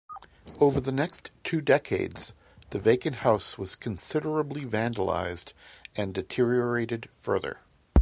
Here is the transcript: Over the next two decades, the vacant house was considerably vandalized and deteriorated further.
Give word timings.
Over 0.59 0.81
the 0.81 0.91
next 0.91 1.29
two 1.43 1.61
decades, 1.61 2.33
the 2.71 2.79
vacant 2.79 3.17
house 3.17 3.59
was 3.59 3.75
considerably 3.75 4.61
vandalized 4.61 5.53
and 5.95 6.11
deteriorated 6.11 7.07
further. 7.19 7.59